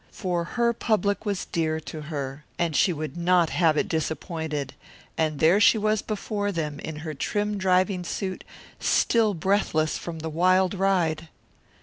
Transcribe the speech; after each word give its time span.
For 0.11 0.43
her 0.55 0.73
public 0.73 1.27
was 1.27 1.45
dear 1.45 1.79
to 1.81 2.01
her, 2.01 2.43
and 2.57 2.75
she 2.75 2.91
would 2.91 3.15
not 3.15 3.51
have 3.51 3.77
it 3.77 3.87
disappointed, 3.87 4.73
and 5.15 5.37
there 5.37 5.59
she 5.59 5.77
was 5.77 6.01
before 6.01 6.51
them 6.51 6.79
in 6.79 6.95
her 7.05 7.13
trim 7.13 7.59
driving 7.59 8.03
suit, 8.03 8.43
still 8.79 9.35
breathless 9.35 9.99
from 9.99 10.17
the 10.21 10.27
wild 10.29 10.73
ride. 10.73 11.27